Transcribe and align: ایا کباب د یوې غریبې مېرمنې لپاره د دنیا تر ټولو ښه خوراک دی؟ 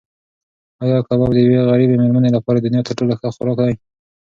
ایا 0.83 0.97
کباب 1.07 1.29
د 1.33 1.37
یوې 1.45 1.59
غریبې 1.69 1.95
مېرمنې 2.01 2.29
لپاره 2.37 2.57
د 2.59 2.63
دنیا 2.65 2.81
تر 2.87 2.93
ټولو 2.97 3.13
ښه 3.19 3.29
خوراک 3.35 3.57
دی؟ 3.67 3.75